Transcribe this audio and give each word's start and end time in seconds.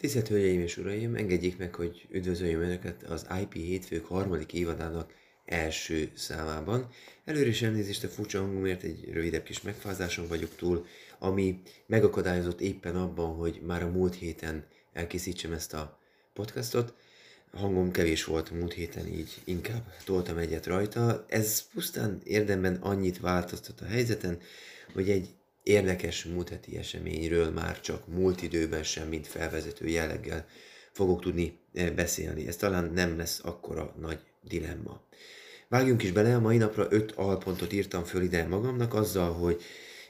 Tisztelt 0.00 0.28
Hölgyeim 0.28 0.60
és 0.60 0.76
Uraim, 0.76 1.14
engedjék 1.14 1.58
meg, 1.58 1.74
hogy 1.74 2.06
üdvözöljem 2.10 2.60
Önöket 2.60 3.02
az 3.02 3.26
IP 3.40 3.52
hétfők 3.52 4.06
harmadik 4.06 4.52
évadának 4.52 5.12
első 5.44 6.10
számában. 6.14 6.88
Előre 7.24 7.48
is 7.48 7.62
elnézést 7.62 8.04
a 8.04 8.08
furcsa 8.08 8.40
hangomért, 8.40 8.82
egy 8.82 9.08
rövidebb 9.12 9.42
kis 9.42 9.62
megfázáson 9.62 10.28
vagyok 10.28 10.54
túl, 10.56 10.86
ami 11.18 11.62
megakadályozott 11.86 12.60
éppen 12.60 12.96
abban, 12.96 13.34
hogy 13.34 13.60
már 13.66 13.82
a 13.82 13.90
múlt 13.90 14.14
héten 14.14 14.64
elkészítsem 14.92 15.52
ezt 15.52 15.74
a 15.74 15.98
podcastot. 16.32 16.94
Hangom 17.52 17.90
kevés 17.90 18.24
volt 18.24 18.50
múlt 18.50 18.72
héten, 18.72 19.06
így 19.06 19.40
inkább 19.44 19.92
toltam 20.04 20.38
egyet 20.38 20.66
rajta. 20.66 21.24
Ez 21.28 21.68
pusztán 21.72 22.20
érdemben 22.24 22.74
annyit 22.74 23.20
változtat 23.20 23.80
a 23.80 23.86
helyzeten, 23.86 24.38
hogy 24.92 25.10
egy 25.10 25.28
érdekes 25.70 26.24
múlt 26.24 26.48
heti 26.48 26.76
eseményről 26.76 27.50
már 27.50 27.80
csak 27.80 28.06
múlt 28.06 28.42
időben 28.42 28.82
sem, 28.82 29.08
mint 29.08 29.26
felvezető 29.26 29.86
jelleggel 29.86 30.46
fogok 30.92 31.20
tudni 31.20 31.58
eh, 31.74 31.90
beszélni. 31.90 32.46
Ez 32.46 32.56
talán 32.56 32.92
nem 32.94 33.16
lesz 33.16 33.40
akkora 33.44 33.94
nagy 34.00 34.18
dilemma. 34.42 35.00
Vágjunk 35.68 36.02
is 36.02 36.12
bele, 36.12 36.34
a 36.34 36.40
mai 36.40 36.56
napra 36.56 36.86
öt 36.90 37.12
alpontot 37.12 37.72
írtam 37.72 38.04
föl 38.04 38.22
ide 38.22 38.46
magamnak 38.46 38.94
azzal, 38.94 39.32
hogy 39.32 39.62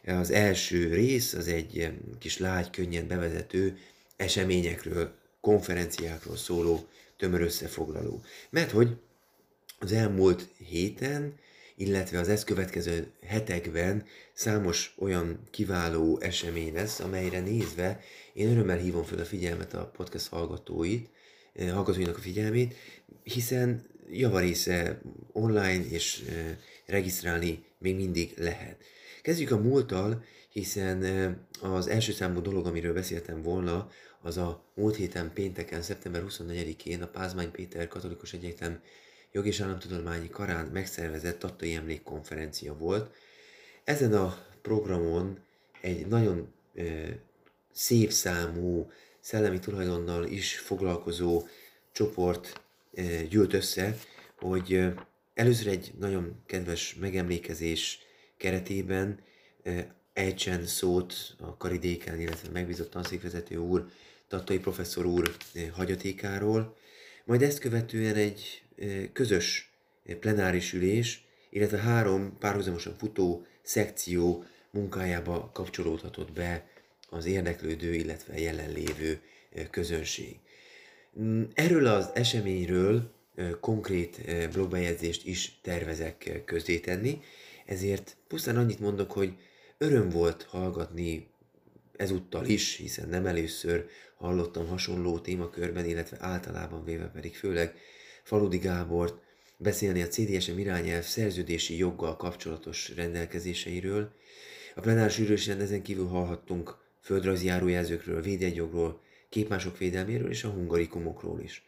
az 0.06 0.30
első 0.30 0.94
rész 0.94 1.32
az 1.32 1.48
egy 1.48 1.78
eh, 1.78 1.92
kis 2.18 2.38
lágy, 2.38 2.70
könnyen 2.70 3.06
bevezető 3.06 3.78
eseményekről, 4.16 5.14
konferenciákról 5.40 6.36
szóló 6.36 6.88
tömör 7.16 7.40
összefoglaló. 7.40 8.22
Mert 8.50 8.70
hogy 8.70 8.96
az 9.78 9.92
elmúlt 9.92 10.48
héten 10.68 11.34
illetve 11.80 12.18
az 12.18 12.28
ezt 12.28 12.44
következő 12.44 13.12
hetekben 13.26 14.04
számos 14.32 14.94
olyan 14.98 15.40
kiváló 15.50 16.18
esemény 16.20 16.72
lesz, 16.72 17.00
amelyre 17.00 17.40
nézve 17.40 18.00
én 18.32 18.50
örömmel 18.50 18.76
hívom 18.76 19.04
fel 19.04 19.18
a 19.18 19.24
figyelmet 19.24 19.74
a 19.74 19.90
podcast 19.96 20.28
hallgatóit, 20.28 21.08
eh, 21.52 21.72
hallgatóinak 21.72 22.16
a 22.16 22.20
figyelmét, 22.20 22.74
hiszen 23.22 23.86
javarésze 24.10 25.00
online 25.32 25.84
és 25.88 26.24
eh, 26.28 26.56
regisztrálni 26.86 27.64
még 27.78 27.96
mindig 27.96 28.34
lehet. 28.36 28.76
Kezdjük 29.22 29.50
a 29.50 29.60
múlttal, 29.60 30.24
hiszen 30.52 31.02
eh, 31.02 31.34
az 31.60 31.86
első 31.86 32.12
számú 32.12 32.40
dolog, 32.40 32.66
amiről 32.66 32.94
beszéltem 32.94 33.42
volna, 33.42 33.90
az 34.22 34.36
a 34.36 34.64
múlt 34.74 34.96
héten 34.96 35.32
pénteken, 35.32 35.82
szeptember 35.82 36.24
24-én 36.28 37.02
a 37.02 37.06
Pázmány 37.06 37.50
Péter 37.50 37.88
Katolikus 37.88 38.32
Egyetem 38.32 38.80
Jog 39.32 39.46
és 39.46 39.60
Államtudományi 39.60 40.28
Karán 40.28 40.66
megszervezett 40.66 41.38
tattai 41.38 41.74
emlékkonferencia 41.74 42.76
volt. 42.76 43.14
Ezen 43.84 44.12
a 44.12 44.46
programon 44.62 45.38
egy 45.80 46.06
nagyon 46.06 46.52
ö, 46.74 47.08
szép 47.72 48.10
számú 48.10 48.90
szellemi 49.20 49.58
tulajdonnal 49.58 50.26
is 50.26 50.58
foglalkozó 50.58 51.42
csoport 51.92 52.60
ö, 52.92 53.02
gyűlt 53.28 53.52
össze, 53.52 53.96
hogy 54.36 54.84
először 55.34 55.66
egy 55.66 55.92
nagyon 55.98 56.42
kedves 56.46 56.94
megemlékezés 56.94 57.98
keretében 58.36 59.20
ö, 59.62 59.78
ejtsen 60.12 60.66
szót 60.66 61.14
a 61.38 61.56
karidéken, 61.56 62.20
illetve 62.20 62.48
megbízott 62.48 62.90
tanszékvezető 62.90 63.56
úr, 63.56 63.90
Tattai 64.28 64.58
professzor 64.58 65.06
úr 65.06 65.36
hagyatékáról, 65.72 66.76
majd 67.24 67.42
ezt 67.42 67.58
követően 67.58 68.14
egy 68.14 68.62
közös 69.12 69.72
plenáris 70.20 70.72
ülés, 70.72 71.24
illetve 71.50 71.78
három 71.78 72.36
párhuzamosan 72.38 72.94
futó 72.98 73.46
szekció 73.62 74.44
munkájába 74.70 75.50
kapcsolódhatott 75.52 76.32
be 76.32 76.68
az 77.08 77.26
érdeklődő, 77.26 77.94
illetve 77.94 78.38
jelenlévő 78.38 79.20
közönség. 79.70 80.36
Mm, 81.20 81.42
erről 81.54 81.86
az 81.86 82.10
eseményről 82.14 83.12
konkrét 83.60 84.20
blogbejegyzést 84.52 85.26
is 85.26 85.60
tervezek 85.62 86.42
közzétenni, 86.44 87.20
ezért 87.66 88.16
pusztán 88.28 88.56
annyit 88.56 88.80
mondok, 88.80 89.12
hogy 89.12 89.34
öröm 89.78 90.08
volt 90.08 90.42
hallgatni 90.42 91.28
ezúttal 91.96 92.46
is, 92.46 92.76
hiszen 92.76 93.08
nem 93.08 93.26
először 93.26 93.86
hallottam 94.16 94.66
hasonló 94.66 95.18
témakörben, 95.18 95.84
illetve 95.84 96.16
általában 96.20 96.84
véve 96.84 97.06
pedig 97.06 97.36
főleg 97.36 97.74
Faludi 98.30 98.58
Gábort 98.58 99.14
beszélni 99.56 100.02
a 100.02 100.08
CDSM 100.08 100.58
irányelv 100.58 101.02
szerződési 101.02 101.76
joggal 101.76 102.16
kapcsolatos 102.16 102.92
rendelkezéseiről. 102.96 104.12
A 104.74 104.80
plenáris 104.80 105.18
ülősen 105.18 105.60
ezen 105.60 105.82
kívül 105.82 106.06
hallhattunk 106.06 106.76
földrajzi 107.00 107.46
járójelzőkről, 107.46 108.22
védjegyjogról, 108.22 109.00
képmások 109.28 109.78
védelméről 109.78 110.30
és 110.30 110.44
a 110.44 110.48
hungarikumokról 110.48 111.40
is. 111.40 111.64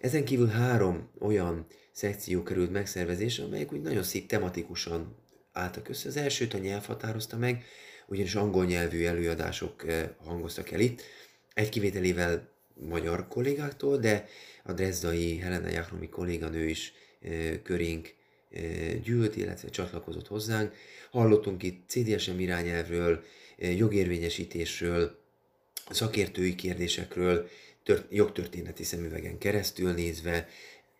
Ezen 0.00 0.24
kívül 0.24 0.46
három 0.46 1.10
olyan 1.18 1.66
szekció 1.92 2.42
került 2.42 2.72
megszervezésre, 2.72 3.44
amelyek 3.44 3.72
úgy 3.72 3.82
nagyon 3.82 4.02
szép 4.02 4.26
tematikusan 4.26 5.16
álltak 5.52 5.88
össze. 5.88 6.08
Az 6.08 6.16
elsőt 6.16 6.54
a 6.54 6.58
nyelv 6.58 6.86
határozta 6.86 7.36
meg, 7.36 7.64
ugyanis 8.06 8.34
angol 8.34 8.64
nyelvű 8.64 9.04
előadások 9.04 9.86
eh, 9.86 10.08
hangoztak 10.24 10.70
el 10.70 10.80
itt, 10.80 11.02
egy 11.54 11.68
kivételével 11.68 12.54
magyar 12.74 13.28
kollégáktól, 13.28 13.96
de 13.96 14.28
a 14.66 14.72
Drezdai 14.72 15.38
Helena 15.38 15.68
Jachromi 15.68 16.08
kolléganő 16.08 16.68
is 16.68 16.92
körénk 17.62 18.14
gyűlt, 19.02 19.36
illetve 19.36 19.68
csatlakozott 19.68 20.26
hozzánk. 20.26 20.74
Hallottunk 21.10 21.62
itt 21.62 21.88
CDSM 21.88 22.38
irányelvről, 22.38 23.24
jogérvényesítésről, 23.58 25.18
szakértői 25.90 26.54
kérdésekről, 26.54 27.48
tört, 27.82 28.06
jogtörténeti 28.10 28.84
szemüvegen 28.84 29.38
keresztül 29.38 29.92
nézve, 29.92 30.48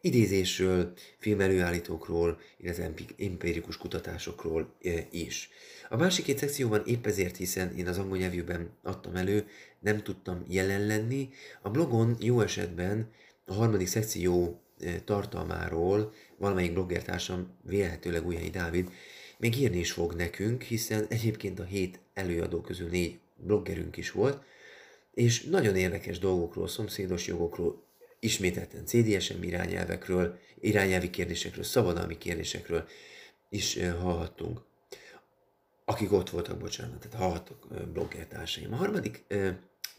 idézésről, 0.01 0.93
filmelőállítókról, 1.19 2.41
illetve 2.57 2.93
empirikus 3.19 3.77
kutatásokról 3.77 4.75
is. 5.11 5.51
A 5.89 5.97
másik 5.97 6.25
két 6.25 6.39
szekcióban 6.39 6.83
épp 6.87 7.07
ezért, 7.07 7.37
hiszen 7.37 7.77
én 7.77 7.89
az 7.89 7.99
angol 7.99 8.17
nyelvűben 8.17 8.71
adtam 8.83 9.17
elő, 9.17 9.49
nem 9.81 10.03
tudtam 10.03 10.45
jelen 10.49 10.87
lenni. 10.87 11.31
A 11.63 11.71
blogon 11.71 12.17
jó 12.21 12.41
esetben 12.41 13.11
a 13.47 13.53
harmadik 13.53 13.87
szekció 13.87 14.61
tartalmáról 15.05 16.13
valamelyik 16.37 16.73
bloggertársam, 16.73 17.51
vélhetőleg 17.63 18.27
Újhelyi 18.27 18.51
Dávid, 18.51 18.91
még 19.39 19.57
írni 19.57 19.79
is 19.79 19.93
fog 19.93 20.15
nekünk, 20.15 20.63
hiszen 20.63 21.07
egyébként 21.09 21.59
a 21.59 21.65
hét 21.65 22.01
előadó 22.15 22.61
közül 22.61 22.89
négy 22.89 23.19
bloggerünk 23.37 23.97
is 23.97 24.11
volt, 24.11 24.43
és 25.15 25.45
nagyon 25.45 25.77
érdekes 25.77 26.19
dolgokról, 26.19 26.69
szomszédos 26.69 27.27
jogokról, 27.27 27.85
ismételten 28.21 28.85
CDSM 28.85 29.43
irányelvekről, 29.43 30.39
irányelvi 30.61 31.11
kérdésekről, 31.11 31.65
szabadalmi 31.65 32.19
kérdésekről 32.19 32.89
is 33.49 33.79
hallhattunk. 34.01 34.61
Akik 35.85 36.13
ott 36.13 36.31
voltak, 36.31 36.59
bocsánat, 36.59 36.99
tehát 36.99 37.17
hallhattok 37.17 37.67
bloggertársaim. 37.93 38.73
A 38.73 38.77
harmadik 38.77 39.25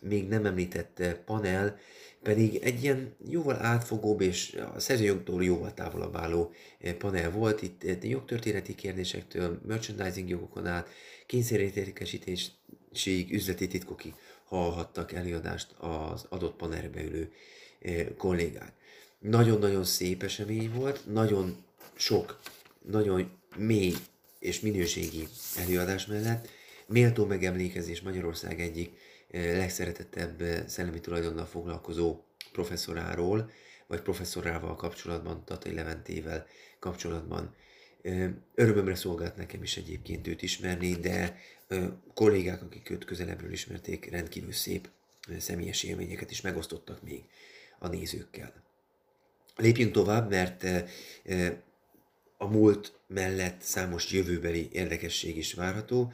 még 0.02 0.28
nem 0.28 0.46
említett 0.46 1.04
panel 1.26 1.80
pedig 2.24 2.56
egy 2.56 2.84
ilyen 2.84 3.16
jóval 3.30 3.56
átfogóbb 3.56 4.22
és 4.22 4.58
a 4.76 4.80
szerzőjogtól 4.80 5.44
jóval 5.44 5.74
távolabb 5.74 6.16
álló 6.16 6.54
panel 6.98 7.32
volt. 7.32 7.62
Itt 7.62 8.04
jogtörténeti 8.04 8.76
kérdésektől, 8.76 9.62
merchandising 9.68 10.30
jogokon 10.30 10.66
át, 10.66 10.90
kényszerértékesítésig, 11.26 13.34
üzleti 13.34 13.68
titkokig 13.68 14.14
hallhattak 14.46 15.12
előadást 15.12 15.72
az 15.78 16.26
adott 16.30 16.56
panelbe 16.56 17.04
ülő 17.04 17.32
kollégák. 18.18 18.74
Nagyon-nagyon 19.20 19.84
szép 19.84 20.24
esemény 20.24 20.72
volt, 20.74 21.02
nagyon 21.06 21.64
sok, 21.96 22.40
nagyon 22.82 23.32
mély 23.58 23.94
és 24.40 24.60
minőségi 24.60 25.28
előadás 25.58 26.06
mellett. 26.06 26.50
Méltó 26.88 27.26
megemlékezés 27.26 28.02
Magyarország 28.02 28.62
egyik 28.62 28.92
legszeretettebb 29.32 30.68
szellemi 30.68 31.00
tulajdonnal 31.00 31.46
foglalkozó 31.46 32.24
professzoráról, 32.52 33.52
vagy 33.88 34.02
professzorával 34.02 34.76
kapcsolatban, 34.76 35.46
Tatai 35.46 35.74
Leventével 35.74 36.46
kapcsolatban. 36.80 37.56
Örömömre 38.56 38.96
szolgált 38.96 39.36
nekem 39.36 39.64
is 39.64 39.78
egyébként 39.78 40.28
őt 40.28 40.42
ismerni, 40.42 40.96
de 40.96 41.40
kollégák, 42.14 42.62
akik 42.62 42.90
őt 42.90 43.06
közelebbről 43.06 43.52
ismerték, 43.52 44.10
rendkívül 44.10 44.52
szép 44.52 44.90
személyes 45.40 45.84
élményeket 45.84 46.32
is 46.32 46.42
megosztottak 46.42 47.04
még 47.04 47.24
a 47.80 47.88
nézőkkel. 47.88 48.64
Lépjünk 49.56 49.92
tovább, 49.92 50.30
mert 50.30 50.64
a 52.38 52.48
múlt 52.48 53.00
mellett 53.08 53.62
számos 53.62 54.12
jövőbeli 54.12 54.70
érdekesség 54.72 55.38
is 55.38 55.54
várható. 55.54 56.14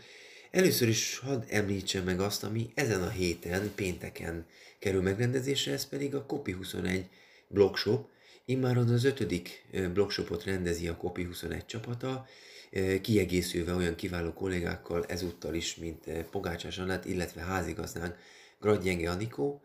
Először 0.54 0.88
is 0.88 1.18
hadd 1.18 1.44
említsem 1.50 2.04
meg 2.04 2.20
azt, 2.20 2.44
ami 2.44 2.72
ezen 2.74 3.04
a 3.04 3.10
héten, 3.10 3.72
pénteken 3.76 4.46
kerül 4.80 5.02
megrendezésre, 5.02 5.72
ez 5.72 5.88
pedig 5.88 6.16
a 6.16 6.26
Copy21 6.26 7.04
blogshop. 7.48 8.08
Immáron 8.46 8.90
az 8.90 9.04
ötödik 9.04 9.66
blogshopot 9.94 10.44
rendezi 10.44 10.88
a 10.88 10.98
Copy21 10.98 11.66
csapata, 11.66 12.26
kiegészülve 13.02 13.74
olyan 13.74 13.96
kiváló 13.96 14.34
kollégákkal 14.34 15.06
ezúttal 15.06 15.54
is, 15.54 15.76
mint 15.76 16.04
Pogácsás 16.32 16.78
Anát, 16.78 17.06
illetve 17.06 17.42
házigazdánk 17.42 18.16
Gradjenge 18.60 19.10
Anikó. 19.10 19.62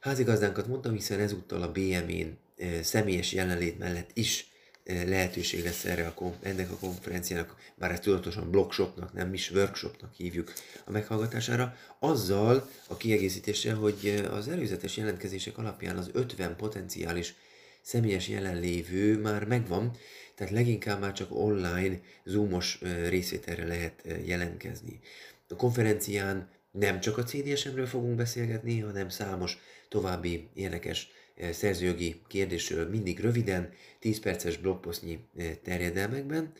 Házigazdánkat 0.00 0.66
mondtam, 0.66 0.92
hiszen 0.92 1.20
ezúttal 1.20 1.62
a 1.62 1.72
BM-én 1.72 2.38
személyes 2.82 3.32
jelenlét 3.32 3.78
mellett 3.78 4.10
is 4.12 4.52
lehetőség 4.84 5.64
lesz 5.64 5.84
erre 5.84 6.06
a, 6.06 6.32
ennek 6.42 6.70
a 6.70 6.76
konferenciának, 6.76 7.56
bár 7.74 7.90
ezt 7.90 8.02
tudatosan 8.02 8.50
blogshopnak, 8.50 9.12
nem 9.12 9.34
is 9.34 9.50
workshopnak 9.50 10.14
hívjuk 10.14 10.52
a 10.84 10.90
meghallgatására, 10.90 11.76
azzal 11.98 12.68
a 12.88 12.96
kiegészítéssel, 12.96 13.74
hogy 13.74 14.24
az 14.30 14.48
előzetes 14.48 14.96
jelentkezések 14.96 15.58
alapján 15.58 15.96
az 15.96 16.10
50 16.12 16.56
potenciális 16.56 17.34
személyes 17.82 18.28
jelenlévő 18.28 19.18
már 19.18 19.44
megvan, 19.44 19.96
tehát 20.34 20.52
leginkább 20.52 21.00
már 21.00 21.12
csak 21.12 21.28
online, 21.30 22.00
zoomos 22.24 22.78
részvételre 23.08 23.66
lehet 23.66 24.04
jelentkezni. 24.24 25.00
A 25.48 25.56
konferencián 25.56 26.48
nem 26.70 27.00
csak 27.00 27.18
a 27.18 27.22
CDSM-ről 27.22 27.86
fogunk 27.86 28.16
beszélgetni, 28.16 28.80
hanem 28.80 29.08
számos 29.08 29.58
további 29.88 30.48
érdekes 30.54 31.08
szerzőjogi 31.52 32.20
kérdésről 32.26 32.88
mindig 32.88 33.20
röviden, 33.20 33.72
10 33.98 34.20
perces 34.20 34.56
blogposztnyi 34.56 35.18
terjedelmekben, 35.62 36.52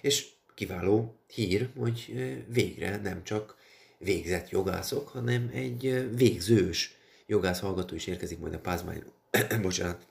és 0.00 0.26
kiváló 0.54 1.20
hír, 1.26 1.68
hogy 1.76 2.14
végre 2.48 2.96
nem 2.96 3.24
csak 3.24 3.56
végzett 3.98 4.48
jogászok, 4.48 5.08
hanem 5.08 5.50
egy 5.54 6.08
végzős 6.16 6.94
jogász 7.26 7.60
hallgató 7.60 7.94
is 7.94 8.06
érkezik 8.06 8.38
majd 8.38 8.54
a 8.54 8.58
Pázmány, 8.58 9.02
bocsánat, 9.62 10.06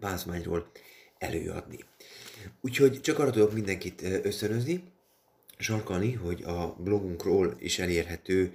Pázmányról 0.00 0.70
előadni. 1.18 1.78
Úgyhogy 2.60 3.00
csak 3.00 3.18
arra 3.18 3.30
tudok 3.30 3.52
mindenkit 3.52 4.02
összönözni, 4.02 4.82
sarkalni, 5.58 6.12
hogy 6.12 6.42
a 6.42 6.76
blogunkról 6.78 7.56
is 7.58 7.78
elérhető, 7.78 8.52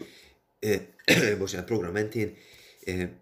bocsánat, 1.37 1.65
program 1.65 1.91
mentén, 1.91 2.35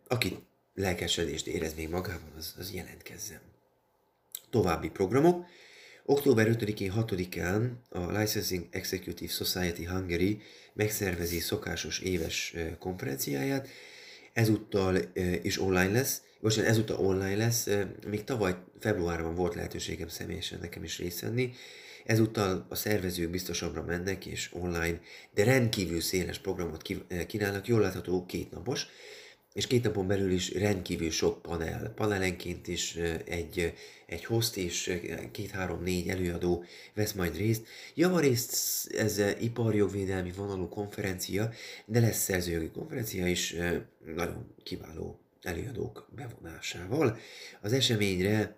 aki 0.08 0.38
lelkesedést 0.74 1.48
érez 1.48 1.74
még 1.74 1.90
magában, 1.90 2.32
az, 2.38 2.56
az 2.58 2.74
jelentkezzen. 2.74 3.40
További 4.50 4.90
programok. 4.90 5.46
Október 6.06 6.48
5-én, 6.52 6.94
6-án 6.96 7.72
a 7.90 8.20
Licensing 8.20 8.68
Executive 8.72 9.32
Society 9.32 9.86
Hungary 9.86 10.42
megszervezi 10.74 11.40
szokásos 11.40 12.00
éves 12.00 12.56
konferenciáját, 12.80 13.68
ezúttal 14.34 14.98
is 15.42 15.62
online 15.62 15.92
lesz, 15.92 16.22
most 16.40 16.58
ezúttal 16.58 16.98
online 16.98 17.36
lesz, 17.36 17.68
még 18.08 18.24
tavaly 18.24 18.56
februárban 18.80 19.36
volt 19.36 19.56
lehetőségem 19.56 20.08
személyesen 20.08 20.60
nekem 20.60 20.84
is 20.84 20.98
részt 20.98 21.20
venni, 21.20 21.54
ezúttal 22.06 22.66
a 22.70 22.76
szervezők 22.76 23.30
biztosabbra 23.30 23.84
mennek 23.84 24.26
és 24.26 24.50
online, 24.54 25.00
de 25.34 25.44
rendkívül 25.44 26.02
széles 26.02 26.40
programot 26.40 26.82
kínálnak, 27.28 27.68
jól 27.68 27.80
látható 27.80 28.26
kétnapos, 28.26 28.88
és 29.54 29.68
két 29.68 29.84
napon 29.84 30.08
belül 30.08 30.32
is 30.32 30.54
rendkívül 30.54 31.10
sok 31.10 31.42
panel, 31.42 31.90
panelenként 31.96 32.68
is 32.68 32.96
egy, 33.26 33.74
egy 34.06 34.26
host 34.26 34.58
és 34.58 35.00
két-három-négy 35.32 36.08
előadó 36.08 36.64
vesz 36.94 37.14
majd 37.14 37.38
részt. 37.38 37.68
Javarészt 37.96 38.56
ez 38.92 39.22
iparjogvédelmi 39.40 40.32
vonalú 40.32 40.68
konferencia, 40.68 41.52
de 41.86 42.00
lesz 42.00 42.24
szerzőjogi 42.24 42.70
konferencia 42.70 43.28
is 43.28 43.56
nagyon 44.16 44.54
kiváló 44.64 45.20
előadók 45.42 46.10
bevonásával. 46.16 47.18
Az 47.62 47.74
eseményre 47.74 48.56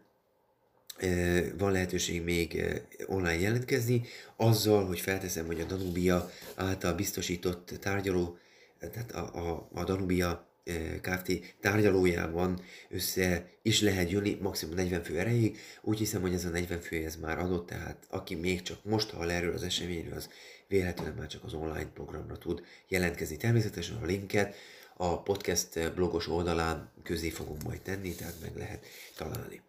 van 1.57 1.71
lehetőség 1.71 2.23
még 2.23 2.63
online 3.05 3.39
jelentkezni, 3.39 4.01
azzal, 4.35 4.85
hogy 4.85 4.99
felteszem, 4.99 5.45
hogy 5.45 5.61
a 5.61 5.65
Danubia 5.65 6.31
által 6.55 6.93
biztosított 6.93 7.73
tárgyaló, 7.79 8.37
tehát 8.79 9.11
a, 9.11 9.49
a, 9.49 9.69
a 9.73 9.83
Danubia 9.83 10.52
Kft. 11.01 11.55
tárgyalójában 11.61 12.61
össze 12.89 13.49
is 13.61 13.81
lehet 13.81 14.09
jönni, 14.11 14.37
maximum 14.41 14.75
40 14.75 15.03
fő 15.03 15.19
erejéig. 15.19 15.57
Úgy 15.81 15.97
hiszem, 15.97 16.21
hogy 16.21 16.33
ez 16.33 16.45
a 16.45 16.49
40 16.49 16.81
fő 16.81 17.05
ez 17.05 17.15
már 17.15 17.39
adott, 17.39 17.67
tehát 17.67 18.05
aki 18.09 18.35
még 18.35 18.61
csak 18.61 18.83
most 18.83 19.09
hall 19.09 19.29
erről 19.29 19.53
az 19.53 19.63
eseményről, 19.63 20.13
az 20.13 20.29
véletlenül 20.67 21.13
már 21.13 21.27
csak 21.27 21.43
az 21.43 21.53
online 21.53 21.91
programra 21.93 22.37
tud 22.37 22.63
jelentkezni. 22.87 23.37
Természetesen 23.37 23.95
a 24.01 24.05
linket 24.05 24.55
a 24.97 25.21
podcast 25.21 25.93
blogos 25.93 26.27
oldalán 26.27 26.91
közé 27.03 27.29
fogom 27.29 27.57
majd 27.63 27.81
tenni, 27.81 28.15
tehát 28.15 28.35
meg 28.41 28.55
lehet 28.55 28.85
találni. 29.15 29.61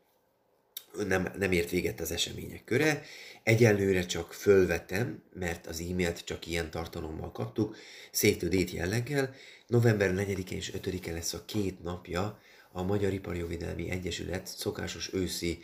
Nem, 1.07 1.33
nem 1.39 1.53
ért 1.53 1.71
véget 1.71 2.01
az 2.01 2.13
események 2.13 2.65
köre, 2.65 3.03
egyelőre 3.43 4.07
csak 4.07 4.33
fölvettem, 4.33 5.23
mert 5.33 5.67
az 5.67 5.81
e-mailt 5.81 6.25
csak 6.25 6.47
ilyen 6.47 6.71
tartalommal 6.71 7.33
kaptuk, 7.33 7.77
szétődét 8.11 8.71
jelleggel, 8.71 9.35
November 9.67 10.15
4-én 10.17 10.59
és 10.59 10.73
5-e 10.77 11.13
lesz 11.13 11.33
a 11.33 11.45
két 11.45 11.83
napja 11.83 12.41
a 12.73 12.83
Magyar 12.83 13.13
Iparjovédelmi 13.13 13.91
Egyesület 13.91 14.47
szokásos 14.47 15.13
őszi 15.13 15.63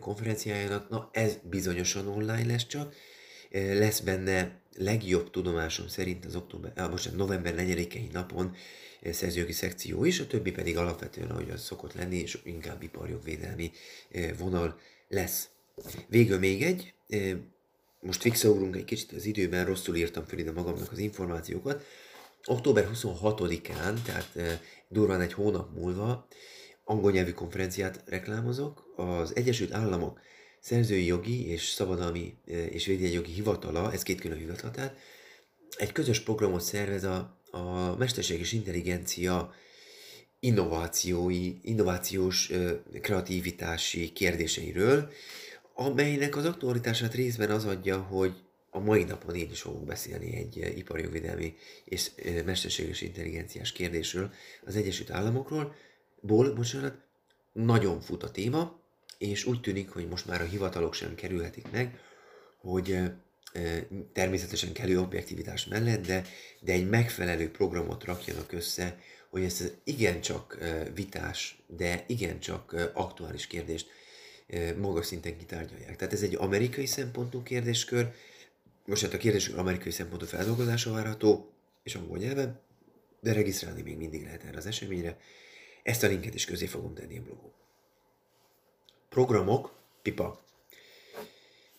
konferenciájának. 0.00 0.88
Na, 0.88 1.10
ez 1.12 1.38
bizonyosan 1.42 2.06
online 2.06 2.46
lesz 2.46 2.66
csak. 2.66 2.94
Lesz 3.52 4.00
benne 4.00 4.60
legjobb 4.76 5.30
tudomásom 5.30 5.88
szerint 5.88 6.24
az 6.24 6.36
október, 6.36 6.72
ah, 6.76 6.90
most 6.90 7.16
november 7.16 7.54
4-i 7.56 8.12
napon 8.12 8.54
szerzőjogi 9.10 9.52
szekció 9.52 10.04
is, 10.04 10.20
a 10.20 10.26
többi 10.26 10.50
pedig 10.50 10.76
alapvetően, 10.76 11.30
ahogy 11.30 11.50
az 11.50 11.64
szokott 11.64 11.94
lenni, 11.94 12.16
és 12.16 12.38
inkább 12.44 12.82
iparjogvédelmi 12.82 13.70
vonal 14.38 14.80
lesz. 15.08 15.48
Végül 16.08 16.38
még 16.38 16.62
egy, 16.62 16.94
most 18.00 18.22
visszaugrunk 18.22 18.76
egy 18.76 18.84
kicsit 18.84 19.12
az 19.12 19.24
időben, 19.24 19.64
rosszul 19.64 19.96
írtam 19.96 20.24
fel 20.24 20.38
ide 20.38 20.52
magamnak 20.52 20.92
az 20.92 20.98
információkat, 20.98 21.84
október 22.46 22.90
26-án, 22.94 24.02
tehát 24.02 24.60
durván 24.88 25.20
egy 25.20 25.32
hónap 25.32 25.74
múlva 25.74 26.26
angol 26.84 27.10
nyelvű 27.10 27.32
konferenciát 27.32 28.02
reklámozok. 28.06 28.92
Az 28.96 29.36
Egyesült 29.36 29.72
Államok 29.72 30.20
szerzői 30.60 31.06
jogi 31.06 31.48
és 31.48 31.68
szabadalmi 31.68 32.34
és 32.44 32.86
védjegyjogi 32.86 33.32
hivatala, 33.32 33.92
ez 33.92 34.02
két 34.02 34.20
külön 34.20 34.38
hivatal, 34.38 34.70
tehát 34.70 34.96
egy 35.76 35.92
közös 35.92 36.20
programot 36.20 36.60
szervez 36.60 37.04
a, 37.04 37.40
a 37.50 37.96
mesterséges 37.96 38.52
intelligencia 38.52 39.54
innovációi, 40.40 41.58
innovációs 41.62 42.50
kreativitási 43.00 44.12
kérdéseiről, 44.12 45.10
amelynek 45.74 46.36
az 46.36 46.44
aktualitását 46.44 47.14
részben 47.14 47.50
az 47.50 47.64
adja, 47.64 47.98
hogy 47.98 48.45
a 48.76 48.80
mai 48.80 49.04
napon 49.04 49.34
én 49.34 49.50
is 49.50 49.60
fogok 49.60 49.84
beszélni 49.84 50.36
egy 50.36 50.58
eh, 50.58 50.76
iparjogvédelmi 50.76 51.56
és 51.84 52.10
eh, 52.16 52.42
mesterséges 52.44 53.00
intelligenciás 53.00 53.72
kérdésről 53.72 54.30
az 54.64 54.76
Egyesült 54.76 55.10
Államokról. 55.10 55.74
Ból, 56.20 56.52
bocsánat, 56.52 56.94
nagyon 57.52 58.00
fut 58.00 58.22
a 58.22 58.30
téma, 58.30 58.80
és 59.18 59.44
úgy 59.44 59.60
tűnik, 59.60 59.90
hogy 59.90 60.08
most 60.08 60.26
már 60.26 60.40
a 60.40 60.44
hivatalok 60.44 60.94
sem 60.94 61.14
kerülhetik 61.14 61.70
meg, 61.70 62.00
hogy 62.60 62.90
eh, 62.92 63.12
természetesen 64.12 64.72
kellő 64.72 65.00
objektivitás 65.00 65.66
mellett, 65.66 66.06
de, 66.06 66.24
de 66.60 66.72
egy 66.72 66.88
megfelelő 66.88 67.50
programot 67.50 68.04
rakjanak 68.04 68.52
össze, 68.52 68.98
hogy 69.30 69.42
ezt 69.42 69.60
az 69.60 69.72
igencsak 69.84 70.58
vitás, 70.94 71.62
de 71.66 72.04
igencsak 72.06 72.90
aktuális 72.94 73.46
kérdést 73.46 73.86
magas 74.76 75.06
szinten 75.06 75.38
kitárgyalják. 75.38 75.96
Tehát 75.96 76.12
ez 76.12 76.22
egy 76.22 76.34
amerikai 76.34 76.86
szempontú 76.86 77.42
kérdéskör, 77.42 78.12
most 78.86 79.02
hát 79.02 79.14
a 79.14 79.16
kérdésünk 79.16 79.58
amerikai 79.58 79.90
szempontú 79.90 80.26
feldolgozása 80.26 80.92
várható, 80.92 81.52
és 81.82 81.94
angol 81.94 82.18
nyelven, 82.18 82.60
de 83.20 83.32
regisztrálni 83.32 83.82
még 83.82 83.96
mindig 83.96 84.22
lehet 84.22 84.44
erre 84.44 84.56
az 84.56 84.66
eseményre. 84.66 85.18
Ezt 85.82 86.02
a 86.02 86.06
linket 86.06 86.34
is 86.34 86.44
közé 86.44 86.66
fogom 86.66 86.94
tenni 86.94 87.18
a 87.18 87.22
blogon. 87.22 87.52
Programok, 89.08 89.74
pipa. 90.02 90.44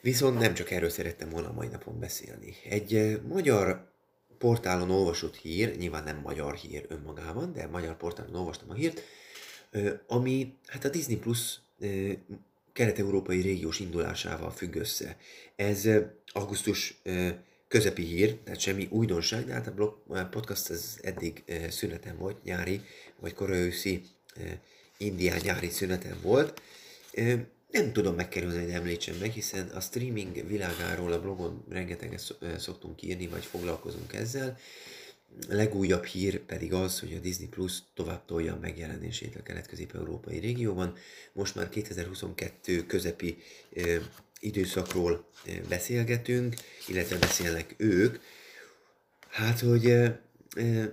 Viszont 0.01 0.39
nem 0.39 0.53
csak 0.53 0.71
erről 0.71 0.89
szerettem 0.89 1.29
volna 1.29 1.49
a 1.49 1.53
mai 1.53 1.67
napon 1.67 1.99
beszélni. 1.99 2.55
Egy 2.69 2.95
eh, 2.95 3.17
magyar 3.27 3.91
portálon 4.37 4.91
olvasott 4.91 5.35
hír, 5.35 5.77
nyilván 5.77 6.03
nem 6.03 6.17
magyar 6.17 6.55
hír 6.55 6.85
önmagában, 6.89 7.53
de 7.53 7.67
magyar 7.67 7.97
portálon 7.97 8.35
olvastam 8.35 8.69
a 8.69 8.73
hírt, 8.73 9.01
eh, 9.69 9.93
ami 10.07 10.57
hát 10.65 10.85
a 10.85 10.89
Disney 10.89 11.17
Plus 11.17 11.59
eh, 11.79 12.17
kelet-európai 12.77 13.41
régiós 13.41 13.79
indulásával 13.79 14.51
függ 14.51 14.75
össze. 14.75 15.17
Ez 15.55 15.89
augusztus 16.27 17.01
közepi 17.67 18.03
hír, 18.03 18.35
tehát 18.35 18.59
semmi 18.59 18.87
újdonság, 18.91 19.45
de 19.45 19.53
hát 19.53 19.67
a 19.67 19.73
blog, 19.73 19.95
podcast 20.29 20.69
ez 20.69 20.97
eddig 21.01 21.43
szünetem 21.69 22.17
volt, 22.17 22.43
nyári, 22.43 22.81
vagy 23.19 23.33
koraőszi 23.33 24.03
indián 24.97 25.39
nyári 25.43 25.69
szünetem 25.69 26.17
volt. 26.21 26.61
Nem 27.71 27.93
tudom 27.93 28.15
megkerülni, 28.15 28.63
hogy 28.63 28.73
említsem 28.73 29.15
meg, 29.15 29.31
hiszen 29.31 29.67
a 29.67 29.79
streaming 29.79 30.47
világáról 30.47 31.11
a 31.11 31.21
blogon 31.21 31.63
rengeteget 31.69 32.35
szoktunk 32.57 33.01
írni, 33.01 33.27
vagy 33.27 33.45
foglalkozunk 33.45 34.13
ezzel. 34.13 34.57
Legújabb 35.49 36.03
hír 36.03 36.39
pedig 36.39 36.73
az, 36.73 36.99
hogy 36.99 37.13
a 37.13 37.19
Disney 37.19 37.47
Plus 37.47 37.77
tovább 37.93 38.25
tolja 38.25 38.53
a 38.53 38.59
megjelenését 38.59 39.35
a 39.35 39.43
kelet-közép-európai 39.43 40.37
régióban. 40.37 40.93
Most 41.33 41.55
már 41.55 41.69
2022 41.69 42.85
közepi 42.85 43.37
ö, 43.69 43.95
időszakról 44.39 45.25
beszélgetünk, 45.69 46.55
illetve 46.87 47.17
beszélnek 47.17 47.75
ők. 47.77 48.17
Hát, 49.29 49.59
hogy 49.59 49.85
ö, 49.85 50.83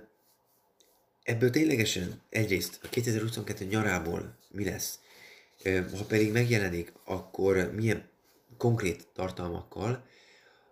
ebből 1.23 1.49
ténylegesen 1.49 2.21
egyrészt 2.29 2.79
a 2.83 2.89
2022 2.89 3.65
nyarából 3.65 4.37
mi 4.51 4.63
lesz, 4.63 4.99
ha 5.97 6.05
pedig 6.07 6.31
megjelenik, 6.31 6.93
akkor 7.03 7.71
milyen 7.75 8.09
konkrét 8.57 9.07
tartalmakkal, 9.13 10.05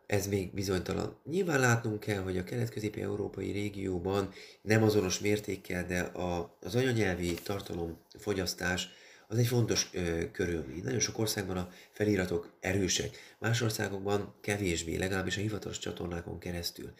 ez 0.06 0.28
még 0.28 0.54
bizonytalan. 0.54 1.18
Nyilván 1.30 1.60
látnunk 1.60 2.00
kell, 2.00 2.22
hogy 2.22 2.38
a 2.38 2.44
kelet-közép-európai 2.44 3.52
régióban 3.52 4.34
nem 4.62 4.84
azonos 4.84 5.20
mértékkel, 5.20 5.86
de 5.86 6.00
a, 6.00 6.58
az 6.62 6.76
anyanyelvi 6.76 7.34
tartalom 7.34 7.98
fogyasztás 8.18 8.90
az 9.28 9.38
egy 9.38 9.48
fontos 9.48 9.90
ö, 9.94 10.32
körülmény. 10.32 10.84
Nagyon 10.84 11.00
sok 11.00 11.20
országban 11.20 11.58
a 11.58 11.72
feliratok 11.92 12.54
erősek, 12.60 13.36
más 13.40 13.62
országokban 13.62 14.34
kevésbé, 14.42 14.96
legalábbis 14.96 15.38
a 15.38 15.42
hivatalos 15.42 15.80
csatornákon 15.80 16.40
keresztül. 16.40 16.94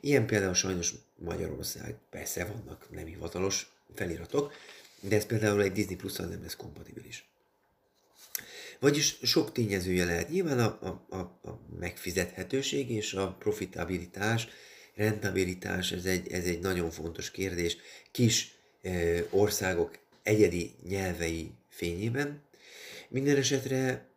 Ilyen 0.00 0.26
például 0.26 0.54
sajnos 0.54 0.94
Magyarország, 1.16 1.94
persze 2.10 2.44
vannak 2.44 2.86
nem 2.90 3.04
hivatalos 3.04 3.72
feliratok, 3.94 4.52
de 5.00 5.16
ez 5.16 5.26
például 5.26 5.62
egy 5.62 5.72
Disney 5.72 5.96
plus 5.96 6.16
nem 6.16 6.42
lesz 6.42 6.56
kompatibilis. 6.56 7.30
Vagyis 8.80 9.18
sok 9.22 9.52
tényezője 9.52 10.04
lehet. 10.04 10.28
Nyilván 10.28 10.58
a, 10.58 10.78
a, 11.08 11.16
a 11.16 11.39
megfizethetőség 11.80 12.90
és 12.90 13.12
a 13.12 13.36
profitabilitás, 13.38 14.48
rentabilitás, 14.94 15.92
ez 15.92 16.04
egy, 16.04 16.32
ez 16.32 16.44
egy 16.44 16.60
nagyon 16.60 16.90
fontos 16.90 17.30
kérdés. 17.30 17.76
Kis 18.10 18.54
e, 18.82 18.90
országok 19.30 19.98
egyedi 20.22 20.74
nyelvei 20.88 21.50
fényében. 21.68 22.42
Minden 23.08 23.36
esetre 23.36 24.08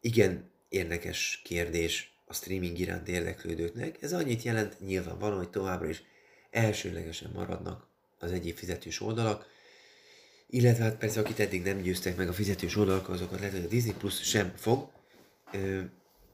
igen 0.00 0.50
érdekes 0.68 1.40
kérdés 1.44 2.12
a 2.24 2.34
streaming 2.34 2.78
iránt 2.78 3.08
érdeklődőknek. 3.08 4.02
Ez 4.02 4.12
annyit 4.12 4.42
jelent 4.42 4.80
nyilvánvalóan, 4.80 5.38
hogy 5.38 5.50
továbbra 5.50 5.88
is 5.88 6.02
elsőlegesen 6.50 7.30
maradnak 7.34 7.86
az 8.18 8.32
egyéb 8.32 8.56
fizetős 8.56 9.00
oldalak, 9.00 9.46
illetve 10.46 10.84
hát 10.84 10.96
persze, 10.96 11.20
akit 11.20 11.40
eddig 11.40 11.62
nem 11.62 11.80
győztek 11.80 12.16
meg 12.16 12.28
a 12.28 12.32
fizetős 12.32 12.76
oldalak, 12.76 13.08
azokat 13.08 13.38
lehet, 13.38 13.54
hogy 13.54 13.64
a 13.64 13.68
Disney 13.68 13.92
Plus 13.92 14.22
sem 14.22 14.52
fog, 14.56 14.90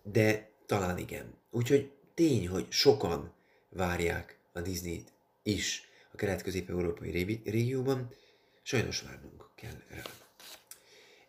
de 0.02 0.49
talán 0.70 0.98
igen. 0.98 1.34
Úgyhogy 1.50 1.90
tény, 2.14 2.48
hogy 2.48 2.66
sokan 2.68 3.32
várják 3.68 4.38
a 4.52 4.60
Disney-t 4.60 5.12
is 5.42 5.88
a 6.12 6.16
kelet-közép-európai 6.16 7.40
régióban, 7.44 8.14
sajnos 8.62 9.00
várnunk 9.00 9.50
kell 9.54 9.82
rá. 9.88 10.02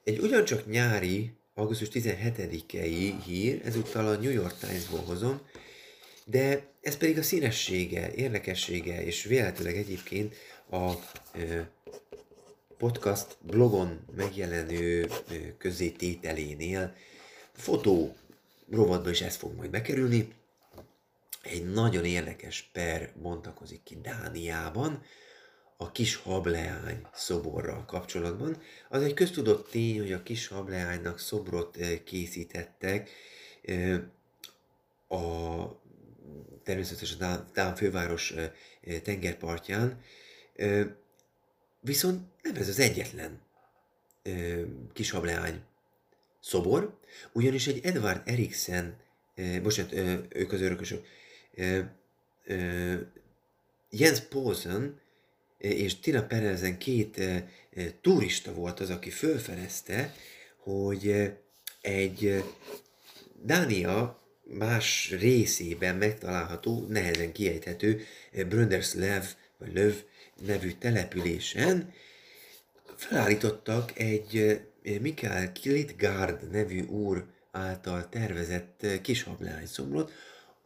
Egy 0.04 0.20
ugyancsak 0.20 0.66
nyári, 0.66 1.34
augusztus 1.54 1.88
17-i 1.92 3.14
hír, 3.26 3.62
ezúttal 3.64 4.08
a 4.08 4.16
New 4.16 4.32
York 4.32 4.58
Times-ból 4.58 5.00
hozom, 5.00 5.42
de 6.26 6.72
ez 6.82 6.98
pedig 6.98 7.18
a 7.18 7.24
színessége, 7.24 8.14
érdekessége, 8.14 9.04
és 9.04 9.24
véletlenül 9.24 9.78
egyébként 9.78 10.36
a 10.70 10.94
podcast 12.78 13.38
blogon 13.40 14.06
megjelenő 14.16 15.08
közzétételénél 15.58 16.96
fotó 17.54 18.16
rovatban 18.72 19.12
is 19.12 19.22
ez 19.22 19.36
fog 19.36 19.56
majd 19.56 19.70
bekerülni. 19.70 20.34
Egy 21.42 21.72
nagyon 21.72 22.06
érdekes 22.06 22.70
per 22.74 23.14
bontakozik 23.22 23.84
ki 23.84 23.98
Dániában, 24.02 25.04
a 25.78 25.92
kis 25.92 26.16
hableány 26.16 27.08
szoborral 27.14 27.86
kapcsolatban. 27.86 28.62
Az 28.90 29.02
egy 29.02 29.14
köztudott 29.14 29.70
tény, 29.70 30.00
hogy 30.00 30.12
a 30.12 30.24
kis 30.24 30.48
hableánynak 30.48 31.20
szobrot 31.20 31.78
készítettek 32.04 33.10
a 35.08 35.66
természetesen 36.64 37.22
a 37.22 37.46
Dán 37.54 37.76
főváros 37.76 38.34
tengerpartján, 39.04 40.02
Viszont 41.82 42.28
nem 42.42 42.56
ez 42.56 42.68
az 42.68 42.80
egyetlen 42.80 43.42
kis 44.94 45.12
hableány 45.12 45.62
szobor, 46.42 47.00
ugyanis 47.32 47.68
egy 47.68 47.80
Edward 47.84 48.22
Eriksen, 48.26 48.98
ö, 49.36 49.62
bocsánat, 49.62 49.92
ö, 49.92 50.14
ők 50.30 50.52
az 50.52 50.62
örökösök, 50.62 51.06
ö, 51.56 51.80
ö, 52.46 52.94
Jens 53.90 54.20
Poulsen 54.20 55.00
és 55.58 56.00
Tina 56.00 56.24
Perezen 56.24 56.78
két 56.78 57.18
ö, 57.18 57.38
turista 58.02 58.54
volt 58.54 58.80
az, 58.80 58.90
aki 58.90 59.10
fölfelezte, 59.10 60.16
hogy 60.58 61.32
egy 61.82 62.44
Dánia 63.44 64.20
más 64.44 65.12
részében 65.20 65.96
megtalálható, 65.96 66.86
nehezen 66.90 67.32
kiejthető 67.32 68.06
Brönderslev, 68.32 69.24
vagy 69.58 69.74
Löv 69.74 69.96
nevű 70.46 70.72
településen 70.72 71.94
felállítottak 72.96 74.00
egy 74.00 74.62
Mikael 75.02 75.52
Klitgard 75.52 76.52
nevű 76.52 76.84
úr 76.84 77.26
által 77.52 78.10
tervezett 78.10 78.86
kishableány 79.02 79.66
szomrot, 79.66 80.12